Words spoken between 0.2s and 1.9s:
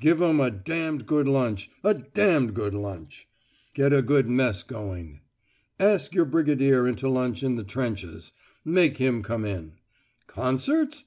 'em a d d good lunch